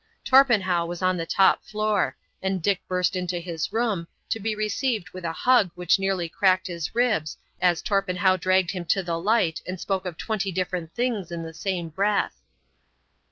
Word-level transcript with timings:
Torpenhow 0.25 0.87
was 0.87 1.03
on 1.03 1.15
the 1.15 1.27
top 1.27 1.63
floor, 1.63 2.17
and 2.41 2.59
Dick 2.63 2.81
burst 2.87 3.15
into 3.15 3.37
his 3.37 3.71
room, 3.71 4.07
to 4.29 4.39
be 4.39 4.55
received 4.55 5.11
with 5.11 5.23
a 5.23 5.31
hug 5.31 5.69
which 5.75 5.99
nearly 5.99 6.27
cracked 6.27 6.65
his 6.65 6.95
ribs, 6.95 7.37
as 7.61 7.83
Torpenhow 7.83 8.35
dragged 8.37 8.71
him 8.71 8.85
to 8.85 9.03
the 9.03 9.19
light 9.19 9.61
and 9.67 9.79
spoke 9.79 10.07
of 10.07 10.17
twenty 10.17 10.51
different 10.51 10.91
things 10.95 11.31
in 11.31 11.43
the 11.43 11.53
same 11.53 11.89
breath. 11.89 12.41